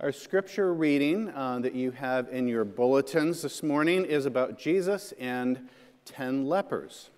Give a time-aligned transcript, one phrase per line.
[0.00, 5.12] Our scripture reading uh, that you have in your bulletins this morning is about Jesus
[5.18, 5.68] and
[6.04, 7.10] 10 lepers.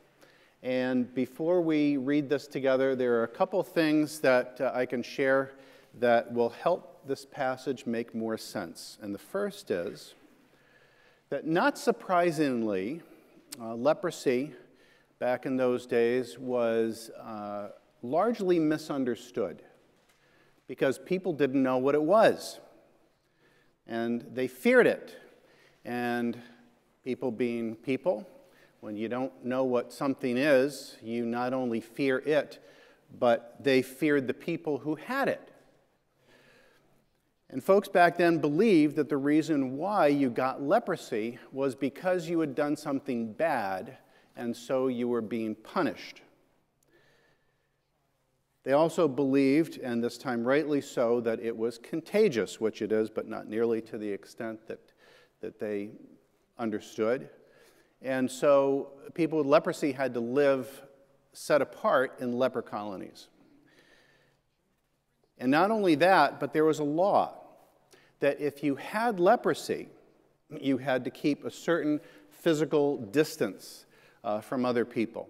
[0.63, 5.03] And before we read this together, there are a couple things that uh, I can
[5.03, 5.53] share
[5.99, 8.97] that will help this passage make more sense.
[9.03, 10.15] And the first is
[11.29, 13.03] that, not surprisingly,
[13.61, 14.53] uh, leprosy
[15.19, 17.73] back in those days was uh,
[18.03, 19.61] largely misunderstood
[20.67, 22.59] because people didn't know what it was
[23.91, 25.17] and they feared it.
[25.85, 26.41] And
[27.05, 28.27] people being people,
[28.81, 32.65] when you don't know what something is, you not only fear it,
[33.19, 35.53] but they feared the people who had it.
[37.51, 42.39] And folks back then believed that the reason why you got leprosy was because you
[42.39, 43.99] had done something bad,
[44.37, 46.23] and so you were being punished.
[48.63, 53.09] They also believed, and this time rightly so, that it was contagious, which it is,
[53.09, 54.81] but not nearly to the extent that,
[55.41, 55.91] that they
[56.59, 57.31] understood.
[58.03, 60.83] And so people with leprosy had to live
[61.33, 63.29] set apart in leper colonies.
[65.39, 67.35] And not only that, but there was a law
[68.21, 69.89] that if you had leprosy,
[70.61, 73.87] you had to keep a certain physical distance
[74.23, 75.29] uh, from other people.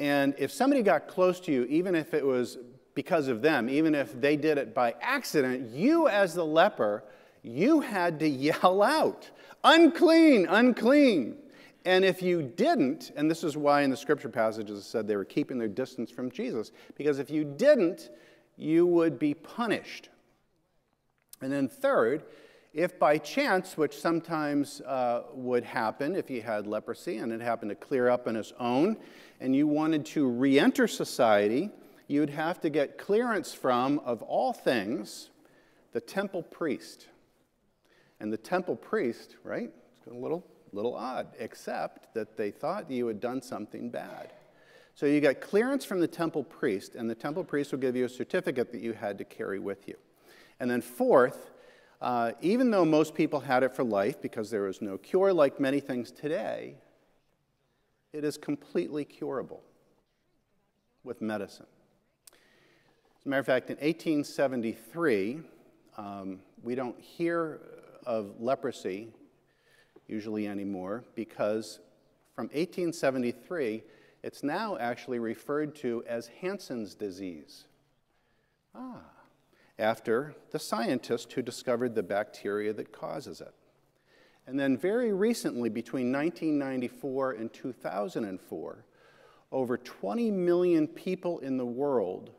[0.00, 2.56] And if somebody got close to you, even if it was
[2.94, 7.04] because of them, even if they did it by accident, you as the leper,
[7.42, 9.28] you had to yell out,
[9.62, 11.36] unclean, unclean.
[11.84, 15.16] And if you didn't, and this is why in the scripture passages it said they
[15.16, 18.08] were keeping their distance from Jesus, because if you didn't,
[18.56, 20.08] you would be punished.
[21.42, 22.22] And then, third,
[22.72, 27.70] if by chance, which sometimes uh, would happen if you had leprosy and it happened
[27.70, 28.96] to clear up on its own,
[29.40, 31.70] and you wanted to re enter society,
[32.06, 35.30] you'd have to get clearance from, of all things,
[35.92, 37.08] the temple priest.
[38.20, 39.70] And the temple priest, right?
[39.98, 44.32] It's a little, little odd, except that they thought you had done something bad.
[44.94, 48.04] So you got clearance from the temple priest, and the temple priest will give you
[48.04, 49.96] a certificate that you had to carry with you.
[50.58, 51.50] And then, fourth,
[52.00, 55.60] uh, even though most people had it for life because there was no cure, like
[55.60, 56.74] many things today,
[58.12, 59.62] it is completely curable
[61.04, 61.66] with medicine.
[63.18, 65.40] As a matter of fact, in 1873,
[65.98, 67.60] um, we don't hear
[68.06, 69.08] of leprosy
[70.08, 71.80] usually anymore because
[72.34, 73.82] from 1873,
[74.22, 77.66] it's now actually referred to as Hansen's disease.
[78.74, 79.02] Ah
[79.80, 83.54] after the scientist who discovered the bacteria that causes it.
[84.46, 88.84] And then, very recently, between 1994 and 2004,
[89.52, 92.30] over 20 million people in the world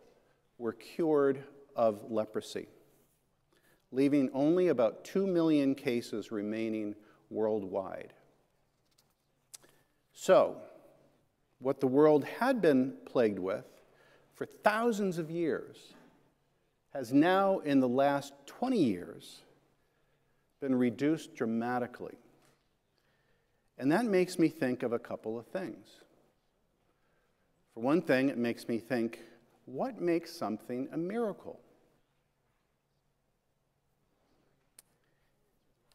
[0.57, 1.43] were cured
[1.75, 2.67] of leprosy,
[3.91, 6.95] leaving only about 2 million cases remaining
[7.29, 8.13] worldwide.
[10.13, 10.57] So,
[11.59, 13.65] what the world had been plagued with
[14.33, 15.93] for thousands of years
[16.93, 19.41] has now, in the last 20 years,
[20.59, 22.17] been reduced dramatically.
[23.77, 25.87] And that makes me think of a couple of things.
[27.73, 29.19] For one thing, it makes me think
[29.65, 31.59] what makes something a miracle?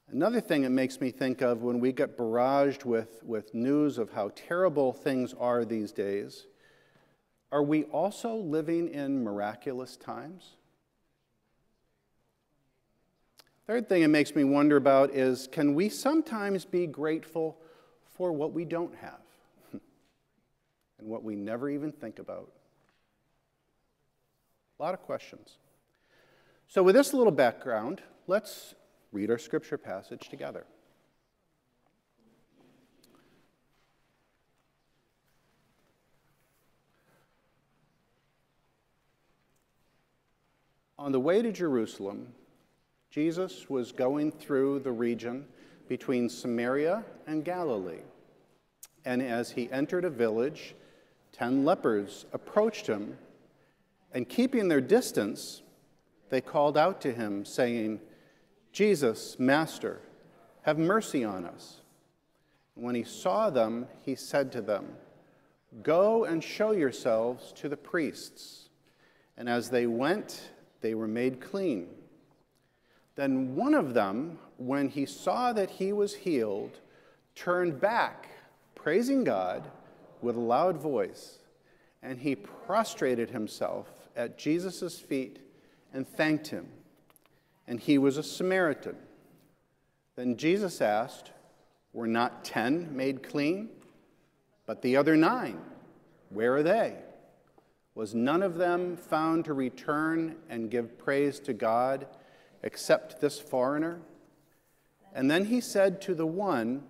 [0.09, 4.11] Another thing it makes me think of when we get barraged with, with news of
[4.11, 6.47] how terrible things are these days,
[7.53, 10.57] are we also living in miraculous times?
[13.67, 17.59] Third thing it makes me wonder about is can we sometimes be grateful
[18.15, 19.21] for what we don't have
[19.73, 22.53] and what we never even think about?
[24.79, 25.57] A lot of questions.
[26.69, 28.75] So, with this little background, let's
[29.11, 30.65] read our scripture passage together.
[40.99, 42.33] On the way to Jerusalem,
[43.17, 45.47] Jesus was going through the region
[45.89, 48.03] between Samaria and Galilee.
[49.07, 50.75] And as he entered a village,
[51.33, 53.17] ten lepers approached him,
[54.13, 55.63] and keeping their distance,
[56.29, 58.01] they called out to him, saying,
[58.71, 60.03] Jesus, Master,
[60.65, 61.81] have mercy on us.
[62.75, 64.89] when he saw them, he said to them,
[65.83, 68.69] Go and show yourselves to the priests.
[69.39, 70.51] And as they went,
[70.83, 71.89] they were made clean.
[73.17, 76.79] Then one of them, when he saw that he was healed,
[77.35, 78.29] turned back,
[78.75, 79.69] praising God
[80.23, 81.39] with a loud voice,
[82.03, 85.41] and he prostrated himself at Jesus' feet
[85.93, 86.69] and thanked him.
[87.69, 88.95] and he was a Samaritan.
[90.15, 91.33] Then Jesus asked,
[91.93, 93.71] Were not ten made clean?
[94.67, 95.61] But the other nine,
[96.31, 96.95] where are they?
[97.97, 102.07] Was none of them found to return and give praise to God
[102.67, 104.01] except this foreigner?
[105.15, 106.83] And then he said to the one,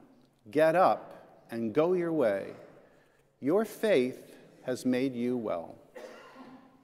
[0.50, 2.52] Get up and go your way.
[3.40, 4.34] Your faith
[4.64, 5.76] has made you well.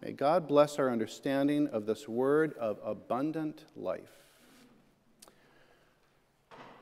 [0.03, 4.11] May God bless our understanding of this word of abundant life.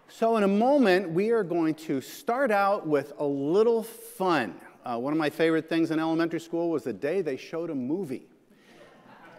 [0.08, 4.60] So, in a moment, we are going to start out with a little fun.
[4.84, 7.74] Uh, one of my favorite things in elementary school was the day they showed a
[7.74, 8.29] movie.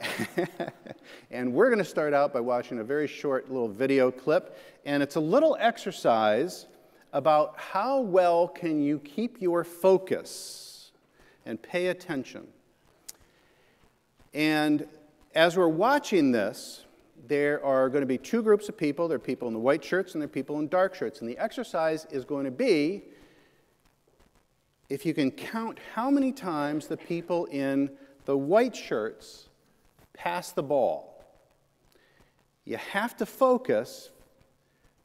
[1.31, 4.57] and we're going to start out by watching a very short little video clip.
[4.86, 6.68] And it's a little exercise
[7.13, 10.92] about how well can you keep your focus
[11.45, 12.48] and pay attention.
[14.33, 14.88] And
[15.36, 16.86] as we're watching this,
[17.27, 19.07] there are going to be two groups of people.
[19.07, 21.21] There are people in the white shirts and there are people in dark shirts.
[21.21, 23.04] And the exercise is going to be
[24.89, 27.89] if you can count how many times the people in
[28.25, 29.47] the white shirts
[30.21, 31.25] pass the ball.
[32.63, 34.12] You have to focus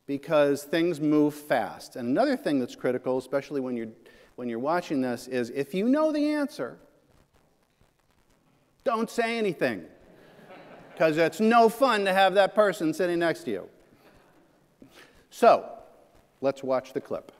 [0.07, 1.97] because things move fast.
[1.97, 3.89] And another thing that's critical, especially when you're,
[4.37, 6.77] when you're watching this, is if you know the answer,
[8.85, 9.85] don't say anything
[10.93, 13.69] because it's no fun to have that person sitting next to you.
[15.31, 15.67] So,
[16.43, 17.33] let's watch the clip.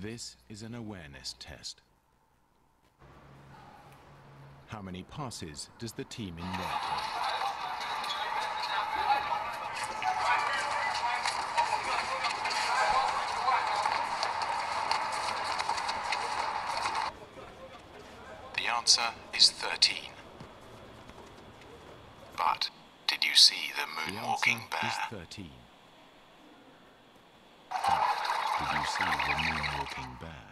[0.00, 1.82] This is an awareness test.
[4.68, 7.20] How many passes does the team in white have?
[18.56, 19.02] The answer
[19.36, 19.96] is 13.
[22.38, 22.70] But
[23.06, 25.50] did you see the The moonwalking answer is 13.
[27.68, 28.30] But
[28.60, 29.60] did you see the
[30.20, 30.50] bear?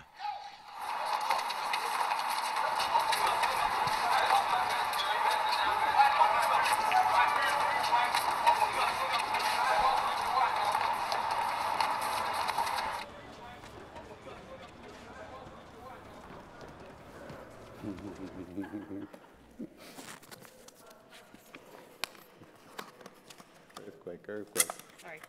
[23.87, 24.73] Earthquake, earthquake.
[25.01, 25.21] Sorry.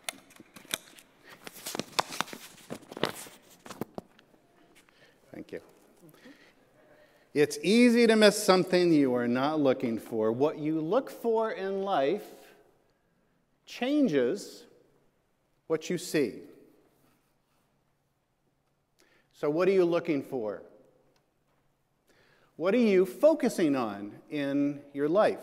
[5.32, 5.60] Thank you.
[7.32, 10.32] It's easy to miss something you are not looking for.
[10.32, 12.24] What you look for in life
[13.66, 14.64] changes
[15.68, 16.40] what you see.
[19.32, 20.62] So, what are you looking for?
[22.56, 25.40] What are you focusing on in your life?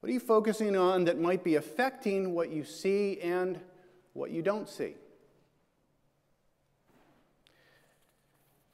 [0.00, 3.60] What are you focusing on that might be affecting what you see and
[4.14, 4.94] what you don't see?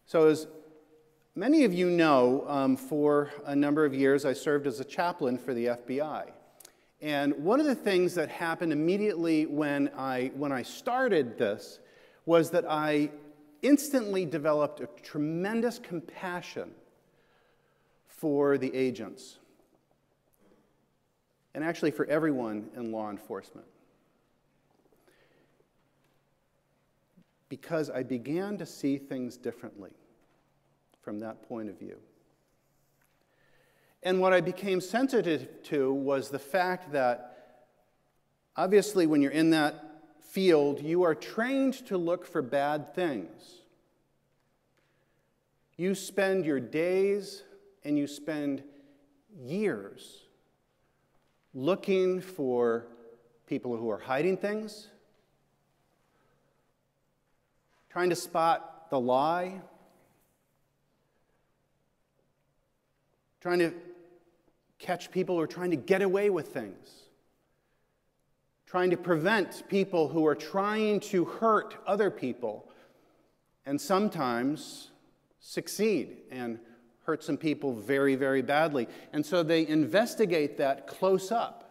[0.06, 0.47] So, as
[1.37, 5.38] many of you know, um, for a number of years I served as a chaplain
[5.38, 6.31] for the FBI.
[7.02, 11.78] And one of the things that happened immediately when I, when I started this
[12.25, 13.11] was that I
[13.62, 16.71] instantly developed a tremendous compassion
[18.09, 19.37] for the agents,
[21.55, 23.66] and actually for everyone in law enforcement.
[27.49, 29.90] because I began to see things differently
[31.07, 31.97] from that point of view.
[34.03, 37.61] And what I became sensitive to was the fact that
[38.57, 39.85] obviously, when you're in that
[40.21, 43.61] field, you are trained to look for bad things.
[45.77, 47.45] You spend your days
[47.85, 48.65] and you spend
[49.39, 50.25] years
[51.55, 52.89] looking for
[53.47, 54.89] people who are hiding things,
[57.91, 59.61] trying to spot the lie,
[63.47, 63.73] trying to
[64.81, 67.05] catch people who are trying to get away with things,
[68.67, 72.69] trying to prevent people who are trying to hurt other people,
[73.65, 74.91] and sometimes
[75.38, 76.59] succeed and
[77.05, 78.88] hurt some people very, very badly.
[79.12, 81.71] And so they investigate that close up.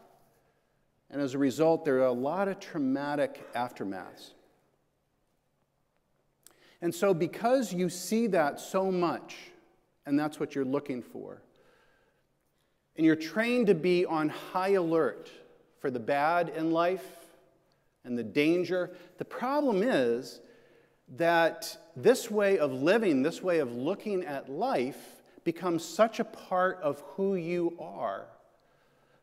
[1.10, 4.32] And as a result, there are a lot of traumatic aftermaths.
[6.82, 9.36] And so, because you see that so much
[10.05, 11.41] and that's what you're looking for.
[12.97, 15.29] And you're trained to be on high alert
[15.79, 17.05] for the bad in life
[18.03, 18.91] and the danger.
[19.17, 20.39] The problem is
[21.17, 24.97] that this way of living, this way of looking at life,
[25.43, 28.25] becomes such a part of who you are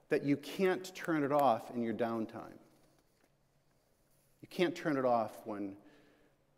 [0.08, 2.58] that you can't turn it off in your downtime.
[4.42, 5.74] You can't turn it off when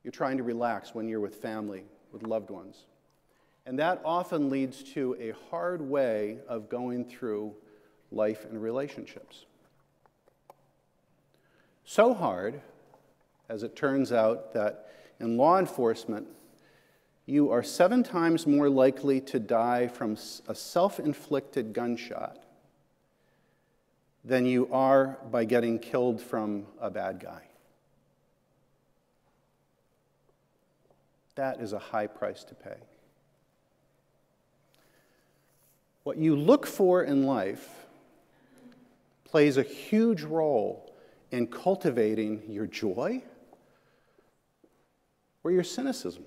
[0.03, 2.85] you're trying to relax, when you're with family, with loved ones.
[3.67, 7.55] And that often leads to a hard way of going through
[8.13, 9.47] life and relationships.
[11.85, 12.61] So hard,
[13.49, 14.91] as it turns out, that
[15.21, 16.27] in law enforcement,
[17.27, 20.17] you are seven times more likely to die from
[20.47, 22.39] a self inflicted gunshot
[24.25, 27.43] than you are by getting killed from a bad guy.
[31.35, 32.77] That is a high price to pay.
[36.05, 37.87] What you look for in life
[39.25, 40.95] plays a huge role
[41.31, 43.23] in cultivating your joy
[45.43, 46.25] or your cynicism.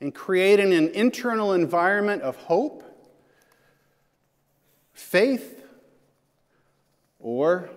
[0.00, 2.82] In creating an internal environment of hope,
[4.92, 5.62] faith,
[7.18, 7.70] or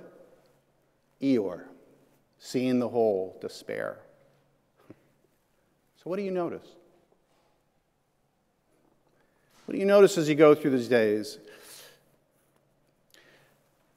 [1.22, 1.64] Eeyore,
[2.40, 4.00] seeing the whole, despair.
[5.98, 6.68] So, what do you notice?
[9.70, 11.38] What do you notice as you go through these days?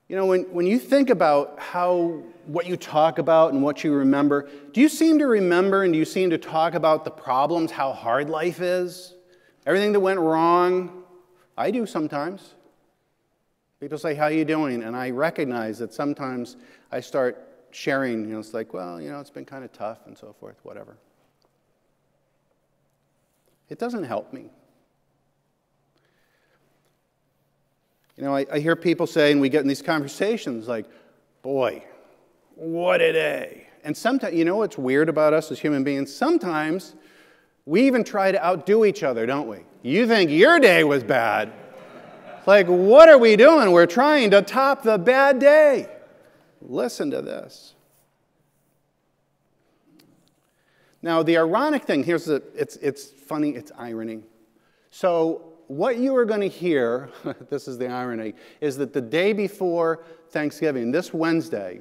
[0.07, 3.95] You know, when, when you think about how what you talk about and what you
[3.95, 7.71] remember, do you seem to remember and do you seem to talk about the problems,
[7.71, 9.14] how hard life is,
[9.64, 11.05] everything that went wrong?
[11.57, 12.52] I do sometimes.
[13.81, 14.83] People say, How are you doing?
[14.83, 16.57] And I recognize that sometimes
[16.91, 20.00] I start sharing, you know, it's like, well, you know, it's been kind of tough
[20.05, 20.99] and so forth, whatever.
[23.71, 24.50] It doesn't help me.
[28.16, 30.87] You know, I, I hear people say, and we get in these conversations like,
[31.42, 31.83] boy,
[32.54, 33.69] what a day.
[33.85, 36.14] And sometimes, you know what's weird about us as human beings?
[36.14, 36.95] Sometimes
[37.66, 39.59] we even try to outdo each other, don't we?
[39.83, 41.52] You think your day was bad.
[42.38, 43.73] It's Like, what are we doing?
[43.73, 45.88] We're trying to top the bad day.
[46.61, 47.75] Listen to this.
[51.02, 54.23] Now, the ironic thing here's the, it's, it's funny, it's irony.
[54.90, 57.09] So, what you are going to hear,
[57.50, 61.81] this is the irony, is that the day before Thanksgiving, this Wednesday,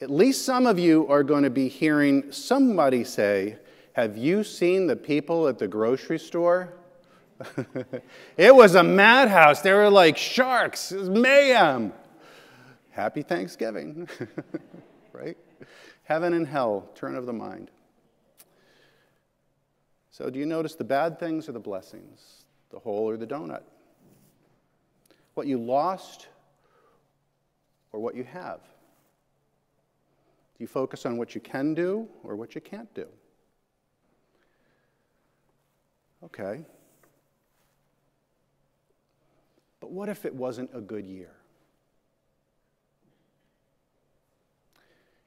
[0.00, 3.56] at least some of you are going to be hearing somebody say,
[3.94, 6.74] Have you seen the people at the grocery store?
[8.36, 9.60] it was a madhouse.
[9.60, 11.92] They were like sharks, it was mayhem.
[12.90, 14.08] Happy Thanksgiving,
[15.12, 15.36] right?
[16.04, 17.70] Heaven and hell, turn of the mind.
[20.10, 22.41] So, do you notice the bad things or the blessings?
[22.72, 23.62] The hole or the donut?
[25.34, 26.26] What you lost
[27.92, 28.60] or what you have?
[30.56, 33.06] Do you focus on what you can do or what you can't do?
[36.24, 36.64] Okay.
[39.80, 41.32] But what if it wasn't a good year?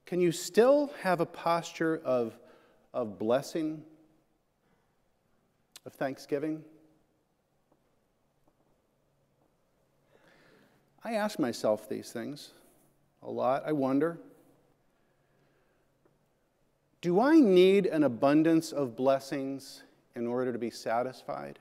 [0.06, 2.38] Can you still have a posture of,
[2.94, 3.84] of blessing,
[5.86, 6.64] of thanksgiving?
[11.06, 12.50] I ask myself these things
[13.22, 13.64] a lot.
[13.66, 14.18] I wonder
[17.02, 19.84] do I need an abundance of blessings
[20.16, 21.60] in order to be satisfied?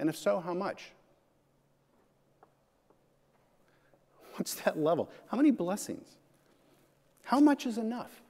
[0.00, 0.90] And if so, how much?
[4.34, 5.08] What's that level?
[5.28, 6.16] How many blessings?
[7.22, 8.23] How much is enough?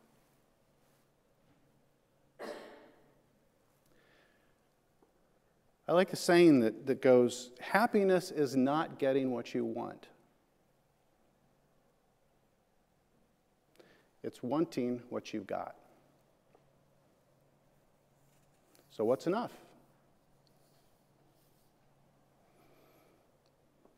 [5.86, 10.08] I like the saying that, that goes happiness is not getting what you want,
[14.22, 15.76] it's wanting what you've got.
[18.90, 19.52] So, what's enough?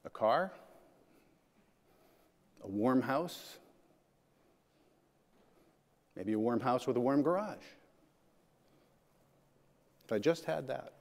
[0.07, 0.53] A car?
[2.65, 3.59] A warm house?
[6.17, 7.63] Maybe a warm house with a warm garage.
[10.07, 10.96] If I just had that.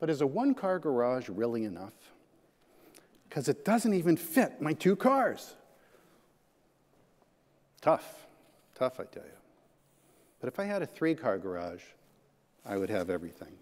[0.00, 1.92] But is a one car garage really enough?
[3.28, 5.54] Because it doesn't even fit my two cars.
[7.80, 8.26] Tough,
[8.74, 9.30] tough, I tell you.
[10.40, 11.82] But if I had a three car garage,
[12.64, 13.52] I would have everything.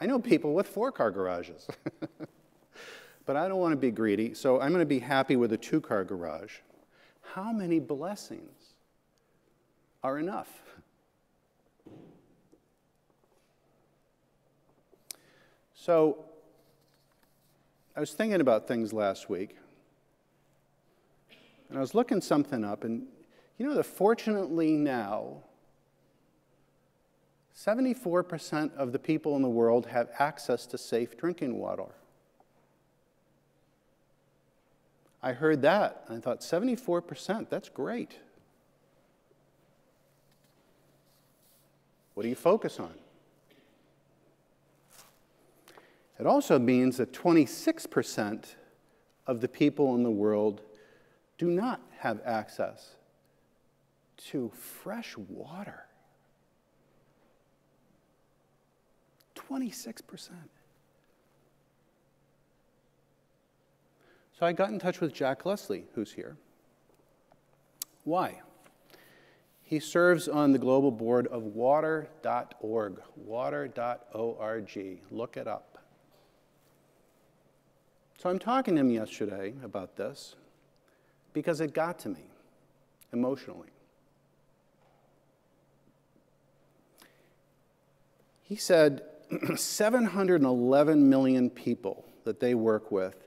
[0.00, 1.66] I know people with four car garages.
[3.26, 5.56] but I don't want to be greedy, so I'm going to be happy with a
[5.56, 6.54] two car garage.
[7.34, 8.74] How many blessings
[10.02, 10.48] are enough?
[15.86, 16.18] So,
[17.94, 19.54] I was thinking about things last week,
[21.68, 23.06] and I was looking something up, and
[23.56, 25.44] you know that fortunately now,
[27.54, 31.94] 74% of the people in the world have access to safe drinking water.
[35.22, 38.18] I heard that and I thought, 74%, that's great.
[42.14, 43.05] What do you focus on?
[46.18, 48.54] It also means that 26%
[49.26, 50.62] of the people in the world
[51.36, 52.96] do not have access
[54.28, 55.84] to fresh water.
[59.34, 60.30] 26%.
[64.38, 66.36] So I got in touch with Jack Leslie, who's here.
[68.04, 68.40] Why?
[69.62, 75.00] He serves on the global board of water.org, water.org.
[75.10, 75.75] Look it up.
[78.18, 80.36] So I'm talking to him yesterday about this
[81.32, 82.24] because it got to me
[83.12, 83.68] emotionally.
[88.42, 89.02] He said
[89.56, 93.26] 711 million people that they work with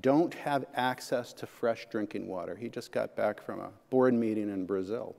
[0.00, 2.56] don't have access to fresh drinking water.
[2.56, 5.14] He just got back from a board meeting in Brazil.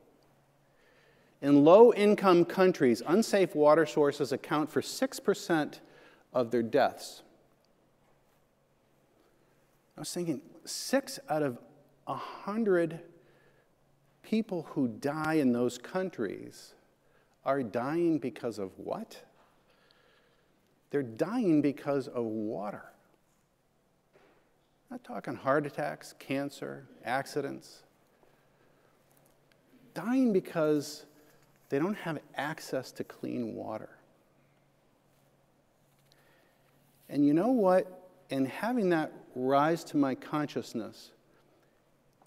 [1.41, 5.79] In low income countries, unsafe water sources account for 6%
[6.33, 7.21] of their deaths.
[9.97, 11.57] I was thinking, six out of
[12.07, 12.99] a hundred
[14.23, 16.73] people who die in those countries
[17.45, 19.21] are dying because of what?
[20.89, 22.83] They're dying because of water.
[24.89, 27.83] I'm not talking heart attacks, cancer, accidents.
[29.93, 31.05] Dying because
[31.69, 33.89] they don't have access to clean water.
[37.09, 38.09] And you know what?
[38.29, 41.11] In having that rise to my consciousness,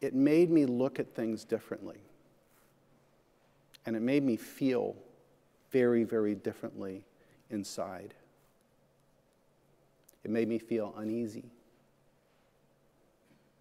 [0.00, 1.98] it made me look at things differently.
[3.86, 4.94] And it made me feel
[5.70, 7.02] very, very differently
[7.50, 8.14] inside.
[10.24, 11.44] It made me feel uneasy.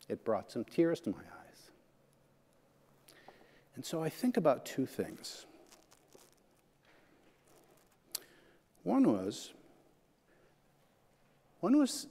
[0.09, 1.71] It brought some tears to my eyes.
[3.75, 5.45] And so I think about two things.
[8.83, 9.51] One was,
[11.59, 12.07] one was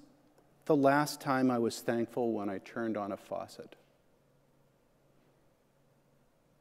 [0.67, 3.75] the last time I was thankful when I turned on a faucet?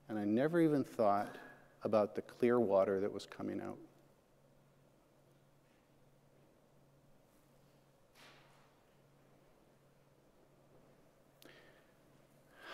[0.07, 1.35] And I never even thought
[1.83, 3.77] about the clear water that was coming out.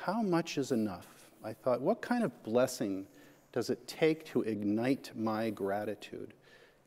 [0.01, 1.07] how much is enough?
[1.43, 3.07] I thought, what kind of blessing
[3.51, 6.33] does it take to ignite my gratitude?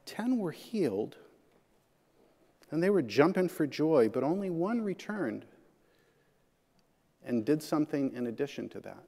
[0.05, 1.17] Ten were healed,
[2.75, 5.45] and they were jumping for joy, but only one returned
[7.25, 9.05] and did something in addition to that.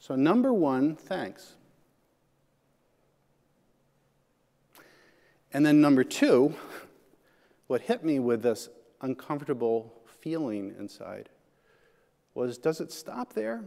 [0.00, 1.54] So, number one, thanks.
[5.52, 6.56] And then, number two,
[7.68, 8.68] what hit me with this
[9.02, 11.28] uncomfortable feeling inside
[12.34, 13.62] was does it stop there?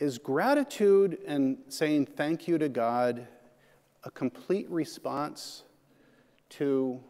[0.00, 3.26] Is gratitude and saying thank you to God
[4.02, 5.62] a complete response
[6.50, 7.00] to,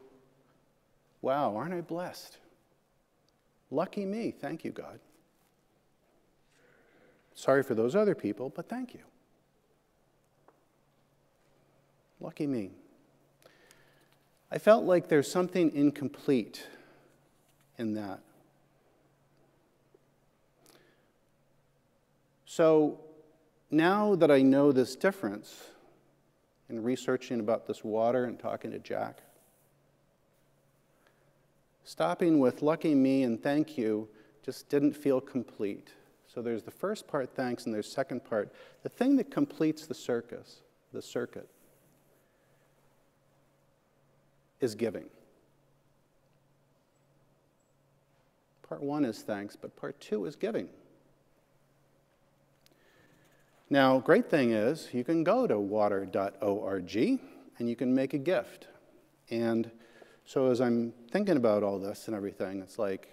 [1.22, 2.38] wow, aren't I blessed?
[3.70, 5.00] Lucky me, thank you, God.
[7.34, 9.00] Sorry for those other people, but thank you.
[12.20, 12.70] Lucky me.
[14.50, 16.66] I felt like there's something incomplete
[17.76, 18.20] in that.
[22.54, 23.00] So
[23.72, 25.60] now that I know this difference
[26.68, 29.22] in researching about this water and talking to Jack,
[31.82, 34.08] stopping with lucky me and thank you
[34.44, 35.94] just didn't feel complete.
[36.32, 39.94] So there's the first part, thanks, and there's second part, the thing that completes the
[39.94, 40.60] circus,
[40.92, 41.48] the circuit
[44.60, 45.06] is giving.
[48.62, 50.68] Part one is thanks, but part two is giving.
[53.70, 56.96] Now, great thing is you can go to water.org
[57.58, 58.68] and you can make a gift.
[59.30, 59.70] And
[60.26, 63.08] so as I'm thinking about all this and everything, it's like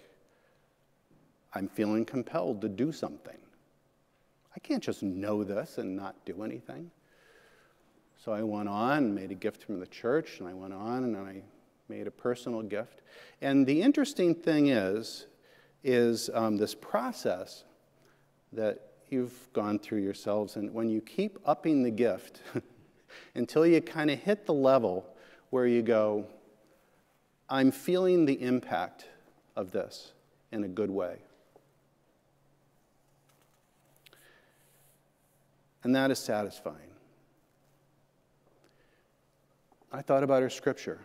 [1.54, 3.38] I'm feeling compelled to do something.
[4.54, 6.90] I can't just know this and not do anything.
[8.22, 11.16] So I went on made a gift from the church, and I went on and
[11.16, 11.42] I
[11.88, 13.02] made a personal gift.
[13.40, 15.26] And the interesting thing is,
[15.82, 17.64] is um, this process
[18.52, 22.40] that you've gone through yourselves, and when you keep upping the gift
[23.34, 25.06] until you kind of hit the level
[25.50, 26.26] where you go,
[27.48, 29.06] I'm feeling the impact
[29.54, 30.12] of this
[30.50, 31.18] in a good way.
[35.84, 36.76] And that is satisfying.
[39.92, 41.00] I thought about our scripture.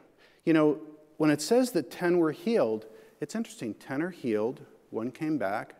[0.45, 0.79] You know,
[1.17, 2.85] when it says that 10 were healed,
[3.19, 3.73] it's interesting.
[3.73, 5.75] 10 are healed, one came back.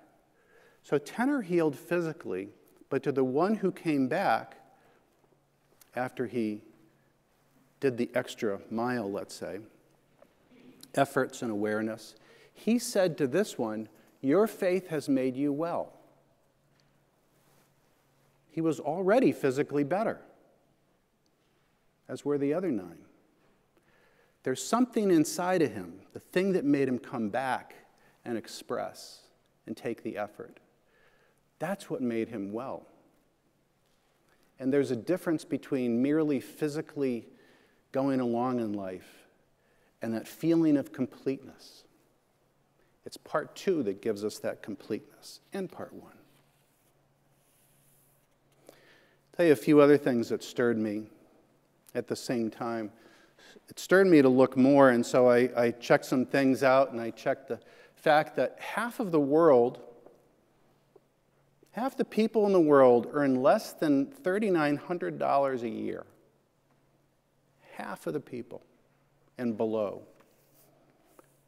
[0.88, 2.48] So 10 are healed physically,
[2.90, 4.56] but to the one who came back
[5.98, 6.62] after he
[7.82, 9.60] did the extra mile, let's say,
[10.96, 12.16] efforts and awareness,
[12.54, 13.90] he said to this one,
[14.22, 15.92] Your faith has made you well.
[18.50, 20.22] He was already physically better,
[22.08, 23.04] as were the other nine.
[24.44, 27.76] There's something inside of him, the thing that made him come back
[28.24, 29.24] and express
[29.66, 30.62] and take the effort.
[31.60, 32.86] That's what made him well.
[34.60, 37.28] And there's a difference between merely physically
[37.92, 39.28] going along in life
[40.02, 41.84] and that feeling of completeness.
[43.06, 46.12] It's part two that gives us that completeness, and part one.
[48.70, 48.76] I'll
[49.38, 51.04] tell you a few other things that stirred me
[51.96, 52.92] at the same time
[53.70, 57.02] it stirred me to look more, and so I, I checked some things out, and
[57.02, 57.60] I checked the
[57.96, 59.80] fact that half of the world,
[61.78, 66.04] half the people in the world earn less than $3,900 a year.
[67.76, 68.64] Half of the people
[69.38, 70.02] and below.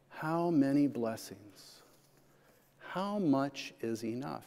[0.10, 1.82] How many blessings?
[2.89, 4.46] How much is enough?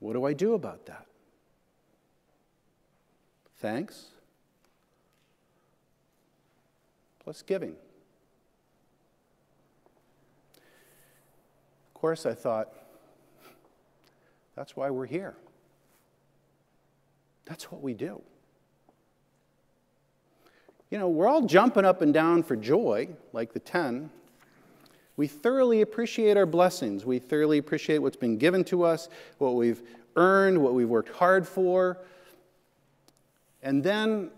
[0.00, 1.06] What do I do about that?
[3.58, 4.06] Thanks?
[7.22, 7.76] plus giving.
[11.94, 12.79] Of course, I thought,
[14.60, 15.34] that's why we're here.
[17.46, 18.20] That's what we do.
[20.90, 24.10] You know, we're all jumping up and down for joy, like the 10.
[25.16, 27.06] We thoroughly appreciate our blessings.
[27.06, 29.80] We thoroughly appreciate what's been given to us, what we've
[30.14, 31.96] earned, what we've worked hard for.
[33.62, 34.30] And then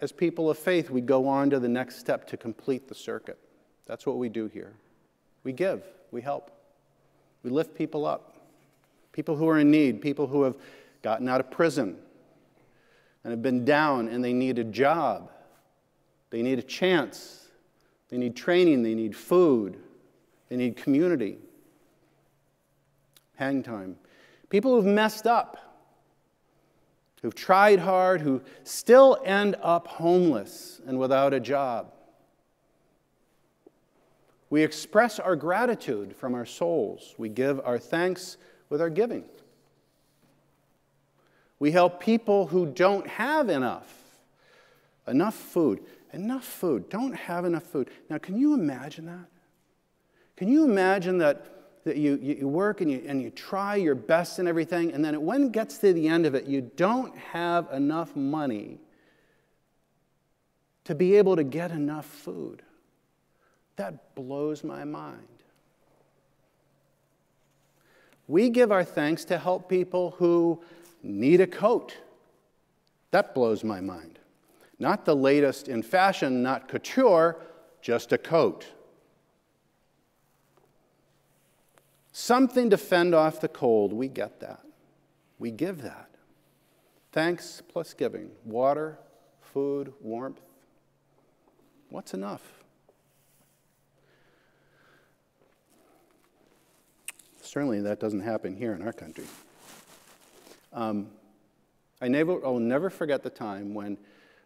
[0.00, 3.38] as people of faith, we go on to the next step to complete the circuit.
[3.84, 4.72] That's what we do here.
[5.44, 6.50] We give, we help,
[7.42, 8.39] we lift people up.
[9.20, 10.56] People who are in need, people who have
[11.02, 11.94] gotten out of prison
[13.22, 15.30] and have been down and they need a job,
[16.30, 17.48] they need a chance,
[18.08, 19.76] they need training, they need food,
[20.48, 21.36] they need community.
[23.36, 23.96] Hang time.
[24.48, 25.58] People who've messed up
[27.20, 31.92] who've tried hard, who still end up homeless and without a job.
[34.48, 37.14] We express our gratitude from our souls.
[37.18, 38.38] We give our thanks
[38.70, 39.24] with our giving.
[41.58, 43.92] We help people who don't have enough.
[45.06, 45.84] Enough food.
[46.14, 46.88] Enough food.
[46.88, 47.90] Don't have enough food.
[48.08, 49.26] Now, can you imagine that?
[50.36, 51.44] Can you imagine that
[51.84, 55.24] that you, you work and you, and you try your best and everything, and then
[55.24, 58.78] when it gets to the end of it, you don't have enough money
[60.84, 62.62] to be able to get enough food.
[63.76, 65.39] That blows my mind.
[68.30, 70.62] We give our thanks to help people who
[71.02, 71.96] need a coat.
[73.10, 74.20] That blows my mind.
[74.78, 77.38] Not the latest in fashion, not couture,
[77.82, 78.68] just a coat.
[82.12, 83.92] Something to fend off the cold.
[83.92, 84.64] We get that.
[85.40, 86.10] We give that.
[87.10, 88.30] Thanks plus giving.
[88.44, 88.96] Water,
[89.40, 90.40] food, warmth.
[91.88, 92.59] What's enough?
[97.50, 99.24] Certainly, that doesn't happen here in our country.
[100.72, 101.08] Um,
[102.00, 103.98] I never, I'll never forget the time when,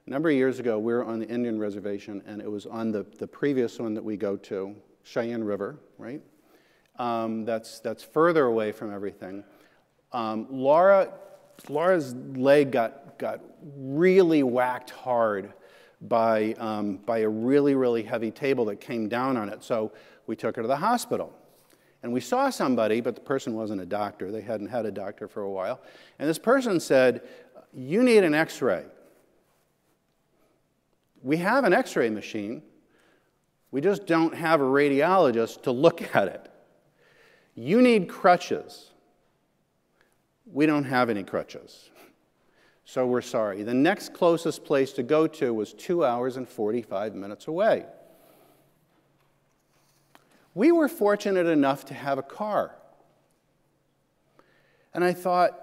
[0.07, 2.93] a number of years ago, we were on the Indian reservation, and it was on
[2.93, 6.23] the, the previous one that we go to, Cheyenne River, right?
[6.99, 9.45] um, that's, that's further away from everything.
[10.13, 11.13] Um, Laura,
[11.69, 13.41] Laura's leg got, got
[13.77, 15.53] really whacked hard
[16.01, 19.63] by, um, by a really, really heavy table that came down on it.
[19.65, 19.93] So
[20.27, 21.33] we took her to the hospital.
[22.05, 24.31] And we saw somebody, but the person wasn't a doctor.
[24.31, 25.81] They hadn't had a doctor for a while.
[26.19, 27.23] And this person said,
[27.73, 28.85] You need an x ray.
[31.23, 32.61] We have an x ray machine,
[33.71, 36.53] we just don't have a radiologist to look at it.
[37.55, 38.91] You need crutches.
[40.45, 41.89] We don't have any crutches.
[42.85, 43.63] So we're sorry.
[43.63, 47.87] The next closest place to go to was two hours and 45 minutes away.
[50.55, 52.77] We were fortunate enough to have a car.
[54.95, 55.59] And I thought,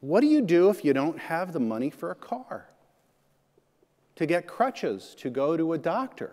[0.00, 2.68] what do you do if you don't have the money for a car?
[4.16, 6.32] To get crutches, to go to a doctor?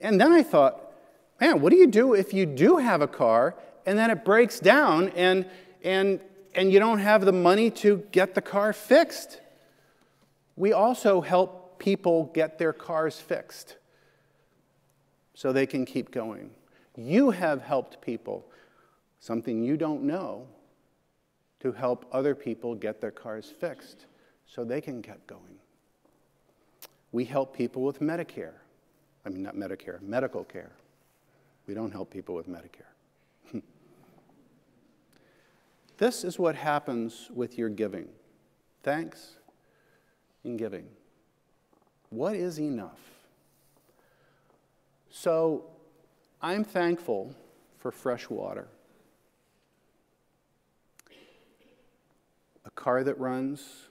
[0.00, 0.92] And then I thought,
[1.40, 3.54] man, what do you do if you do have a car
[3.86, 5.46] and then it breaks down and,
[5.84, 6.20] and,
[6.54, 9.40] and you don't have the money to get the car fixed?
[10.56, 13.76] We also help people get their cars fixed
[15.40, 16.50] so they can keep going.
[16.98, 18.44] You have helped people,
[19.20, 20.46] something you don't know,
[21.60, 24.04] to help other people get their cars fixed
[24.44, 25.56] so they can keep going.
[27.10, 28.52] We help people with Medicare.
[29.24, 30.72] I mean, not Medicare, medical care.
[31.66, 32.92] We don't help people with Medicare.
[35.96, 38.08] this is what happens with your giving
[38.82, 39.36] thanks
[40.44, 40.84] and giving.
[42.10, 43.19] What is enough?
[45.10, 45.64] So,
[46.40, 47.34] I'm thankful
[47.78, 48.68] for fresh water,
[52.64, 53.88] a car that runs,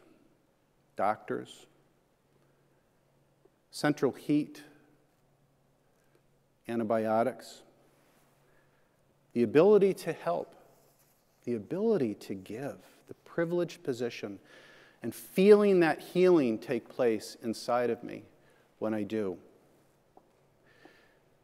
[0.95, 1.67] doctors,
[3.69, 4.63] central heat,
[6.67, 7.62] antibiotics,
[9.34, 10.55] the ability to help,
[11.43, 12.77] the ability to give,
[13.08, 14.39] the privileged position,
[15.03, 18.23] and feeling that healing take place inside of me
[18.79, 19.38] when I do.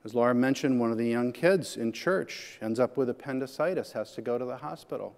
[0.06, 4.12] As Laura mentioned, one of the young kids in church ends up with appendicitis, has
[4.12, 5.16] to go to the hospital.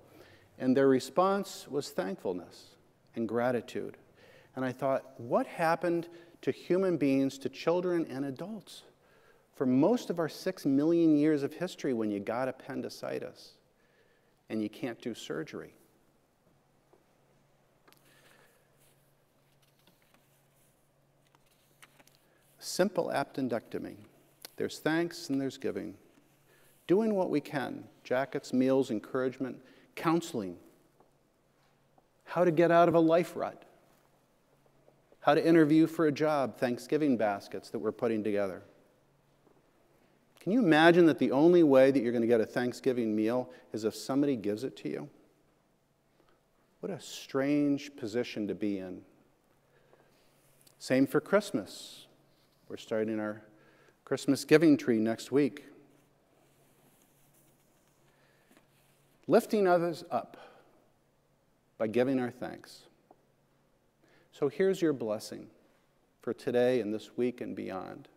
[0.57, 2.67] And their response was thankfulness
[3.13, 3.97] and gratitude.
[4.55, 6.07] And I thought, what happened
[6.41, 8.83] to human beings, to children and adults?
[9.55, 13.55] For most of our six million years of history, when you got appendicitis
[14.49, 15.73] and you can't do surgery.
[22.57, 23.97] Simple appendectomy
[24.57, 25.95] there's thanks and there's giving.
[26.87, 29.57] Doing what we can jackets, meals, encouragement,
[29.95, 30.57] counseling,
[32.25, 33.63] how to get out of a life rut,
[35.21, 38.61] how to interview for a job, Thanksgiving baskets that we're putting together.
[40.39, 43.49] Can you imagine that the only way that you're going to get a Thanksgiving meal
[43.73, 45.09] is if somebody gives it to you?
[46.79, 49.01] What a strange position to be in.
[50.79, 52.05] Same for Christmas.
[52.69, 53.41] We're starting our
[54.07, 55.65] Christmas giving tree next week.
[59.27, 60.37] Lifting others up
[61.77, 62.83] by giving our thanks.
[64.31, 65.47] So here's your blessing
[66.21, 68.07] for today and this week and beyond.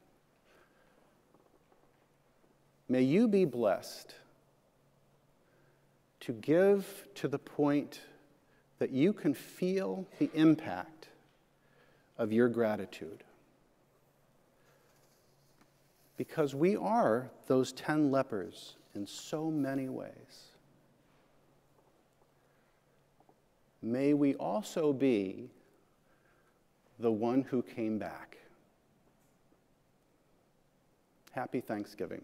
[2.89, 4.15] May you be blessed
[6.21, 7.99] to give to the point
[8.79, 11.09] that you can feel the impact
[12.17, 13.25] of your gratitude
[16.21, 20.51] because we are those 10 lepers in so many ways.
[23.81, 25.49] May we also be
[26.99, 28.37] the one who came back.
[31.33, 32.21] Happy Thanksgiving.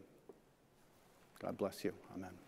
[1.38, 1.94] God bless you.
[2.14, 2.45] Amen.